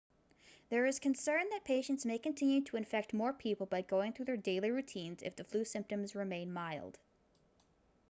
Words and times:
there 0.69 0.87
is 0.87 0.97
concern 0.97 1.47
that 1.51 1.63
patients 1.63 2.07
may 2.07 2.17
continue 2.17 2.63
to 2.63 2.75
infect 2.75 3.13
more 3.13 3.31
people 3.31 3.67
by 3.67 3.83
going 3.83 4.11
through 4.13 4.25
their 4.25 4.35
daily 4.35 4.71
routines 4.71 5.21
if 5.21 5.35
the 5.35 5.43
flu 5.43 5.63
symptoms 5.63 6.15
remain 6.15 6.51
mild 6.51 6.97